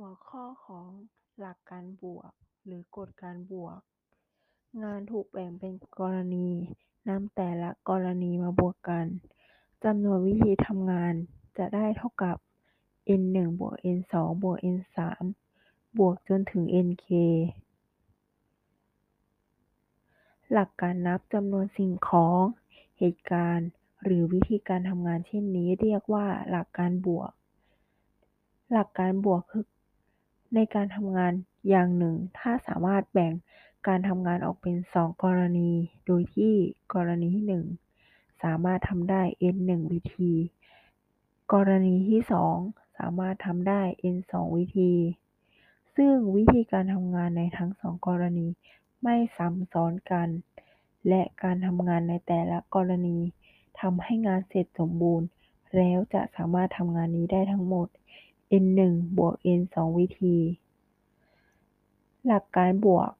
[0.00, 0.88] หัวข้อของ
[1.40, 2.32] หลักการบวก
[2.66, 3.78] หรือกฎการบวก
[4.82, 6.48] งานถูกแบ่งเป็นกรณี
[7.08, 9.06] นำแต่ละกรณีมาบวกกัน
[9.84, 11.14] จำนวนวิธีทำงาน
[11.58, 12.36] จะได้เท่ากับ
[13.20, 14.78] n 1บวก n 2บวก n
[15.38, 17.06] 3บวกจนถึง nk
[20.52, 22.42] หลักการนับจำนวนสิ่งของ
[22.98, 23.68] เหตุการณ์
[24.02, 27.32] หรือวิธีการทำงานเช่นนี้เรียกว่าหลักการบวก
[28.72, 29.64] หลักการบวกคือ
[30.54, 31.32] ในการทำงาน
[31.68, 33.32] อย่างหนึ่ง ถ้าสามารถแบ่ง
[33.88, 35.70] การทำงานออกเป็นสองกรณี
[36.06, 36.52] โดยที่
[36.94, 37.64] กรณีที่หนึ่ง
[38.42, 39.22] สามารถทำได้
[39.54, 40.32] n 1วิธี
[41.52, 42.56] กรณีที่สอง
[42.98, 43.82] สามารถทำได้
[44.14, 44.92] n 2วิธี
[45.96, 48.46] ซึ่งวิธีการทำงานในทั้งสองกรณี
[49.02, 50.28] ไม่ซ้ำซ้อนกัน
[51.08, 53.18] และการทำงานในแต่ละกรณี
[53.80, 55.26] ทำให้งานเสร็จสมบูรณ์
[55.76, 57.88] แล้วจะสามารถทำงานนี้ได้ทั้งหมด
[58.62, 60.36] n 1บวก n 2 วิธี
[62.26, 63.10] หลักการบวก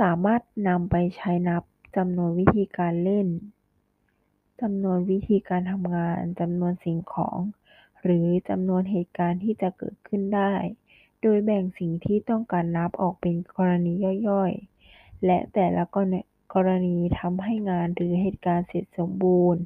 [0.00, 1.62] สามารถนำไปใช้นับ
[1.96, 3.28] จำนวนวิธีการเล่น
[4.60, 7.38] จำนวนวิธีการทำงานจำนวนสิ่งของ
[8.02, 10.54] หรือจำนวนเหตุการณ์ที่จะเกิดขึ้นได้
[11.22, 13.92] โดยแบ่งสิ่งที่ต้องการนับออกเป็นกรณี
[14.28, 15.84] ย่อยๆ และแต่ละ
[16.54, 19.62] กรณีทำให้งานหรือเหตุการณ์เสร็จสมบูรณ์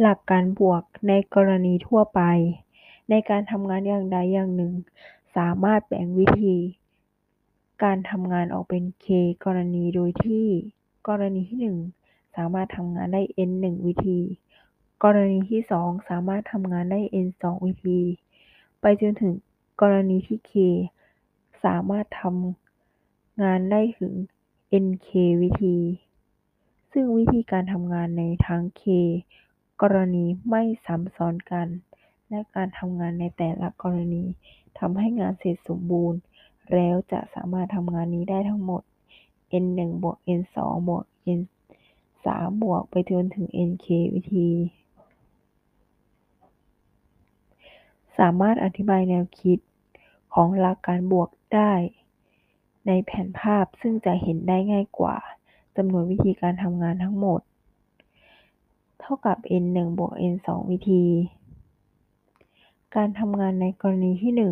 [0.00, 2.20] หลักการบวกในกรณีทั่วไป
[3.10, 4.72] ในการทำงานอย่างใดอย่างหนึ่ง
[5.36, 6.56] สามารถแบ่งวิธี
[7.82, 9.06] การทำงานออกเป็น k
[9.44, 10.46] กรณีโดยที่
[11.08, 11.58] กรณีที่
[12.00, 14.18] 1 สามารถทำงานได้ n 1 วิธี
[15.04, 18.00] กรณีที่ 2 สามารถทำงานได้ n 2 วิธี
[18.80, 19.32] ไปจนถึง
[19.80, 20.52] กรณีที่ k
[21.64, 24.12] สามารถทำงานได้ถึง
[24.84, 25.08] nk
[25.42, 25.76] วิธี
[26.92, 28.84] ซึ่งวิธีการทำงานในทั้ง k
[29.80, 31.68] กรณีไม่ซ้ำซ้อนกัน
[32.28, 34.24] และการทำงานในแต่ละกรณี
[34.78, 36.20] ทำให้งานเสร็จสมบูรณ์
[36.74, 38.82] แล้วจะสามารถทำงานนี้ได้ทั้งหมด
[39.64, 41.04] n 1บวก n 2บวก
[41.38, 41.40] n
[42.24, 44.48] 3บวกไปจนถึง nk วิธี
[48.18, 49.58] สามารถอธิบายแนวคิด
[50.34, 51.72] ของหลักการบวกได้
[52.86, 55.16] ในแผนภาพซึ่งจะเห็นได้ง่ายกว่า
[55.76, 57.40] จำนวนวิธีการทำงานทั้งหมด
[59.00, 61.04] เท่ากับ n 1บวก n 2วิธี
[62.94, 64.42] การทำงานในกรณีที่ 1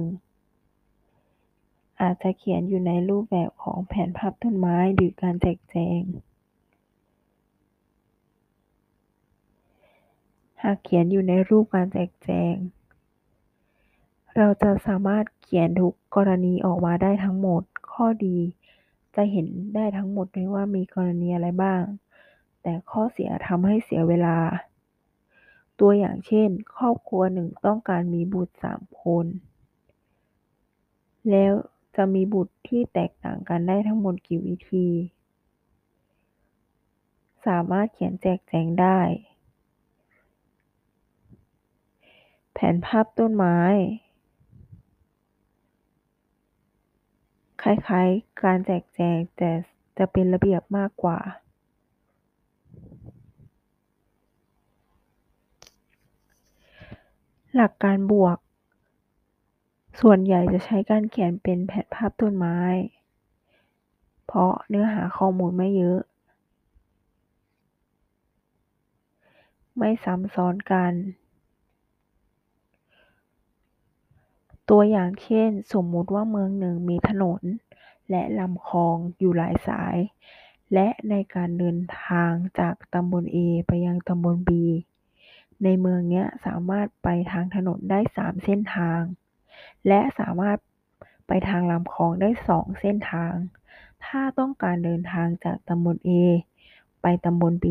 [2.00, 6.00] อาจจะเขียนอยู่ในรูปแบบของแผนภาพต้นไม้หรือการแจกแจง
[10.62, 12.54] หากเขียนอยู่ในรูปการแจกแจง
[14.36, 18.36] เราจะสามารถเขียนทุกกรณีออกมาได้ทั้งหมด ข้อดี
[19.16, 21.82] จะเห็นได้ทั้งหมดเลยว่ามีกรณีอะไรบ้าง
[22.70, 24.36] แต่ข้อเสียทำให้เสียเวลา
[25.80, 29.26] ตัวอย่างเช่น ครอบครัวหนึ่งต้องการมีบุตรสามคน
[31.30, 31.52] แล้ว
[31.96, 34.88] จะมีบุตรที่แตกต่างกันได้ทั้งหมดกี่วิธี
[37.46, 39.00] สามารถเขียนแจกแจงได้
[42.52, 43.58] แผนภาพต้นไม้
[47.62, 49.50] คล้ายๆ การแจกแจงแต่
[49.98, 51.20] จะเป็นระเบียบมากกว่า
[57.60, 58.38] หลักการบวก
[60.00, 62.58] ส่วนใหญ่จะใช้การเขียนเป็นแผนภาพต้นไม้
[64.26, 66.00] เพราะเนื้อหาข้อมูลไม่เยอะ
[69.78, 70.92] ไม่ซ้ำซ้อนกัน
[74.70, 77.42] ตัวอย่างเช่น สมมุติว่าเมืองหนึ่งมีถนน
[78.10, 79.96] และลำคลองอยู่หลายสาย
[80.74, 83.36] และในการเดินทางจากตำบล A
[83.66, 84.50] ไปยังตำบล B
[85.64, 89.00] ในเมืองเนี้ยสามารถไปทางถนนได้สามเส้นทาง
[89.88, 90.58] และสามารถ
[91.26, 93.34] ไปทางลำคลองได้สองเส้นทาง
[94.04, 96.10] ถ้าต้องการเดินทางจากตำบล A
[97.02, 97.66] ไปตำบล B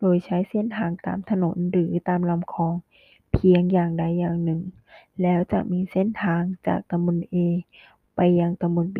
[0.00, 2.74] โดยใช้เส้นทางตามถนนหรือตามลำคลอง
[3.32, 4.62] เพียงอย่างใดอย่างหนึ่ง
[5.22, 7.36] แล้วจะมีเส้นทางจากตำบล A
[8.16, 8.98] ไปยังตำบล B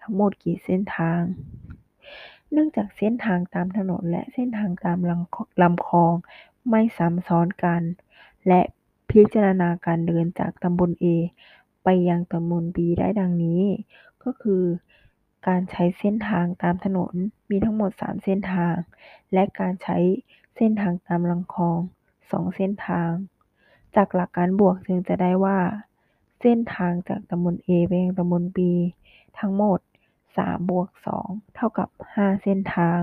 [0.00, 1.22] ทั้งหมดกี่เส้นทาง
[2.52, 4.98] เนื่องจากเส้นทางตามถนนและเส้นทางตาม
[5.62, 6.14] ลำคลอง
[6.68, 7.82] ไม่ซ้ำซ้อนกัน
[8.48, 8.60] และ
[9.10, 11.06] พิจารณาการเดินจากตำบล A
[11.84, 13.62] ไปยังตำบล B ได้ดังนี้
[14.24, 14.62] ก็คือ
[15.46, 17.14] การใช้เส้นทางตามถนน
[17.50, 18.76] มีทั้งหมด 3 เส้นทาง
[19.32, 19.98] และการใช้
[20.56, 21.78] เส้นทางตามลำคลอง
[22.18, 23.10] 2 เส้นทาง
[23.96, 25.58] จากหลักการบวกจึงจะได้ว่า
[26.40, 28.58] เส้นทางจากตำบล A ไปยังตำบล B
[29.38, 29.80] ทั้งหมด
[30.28, 30.88] 3บวก
[31.22, 33.00] 2เท่ากับ 5 เส้นทาง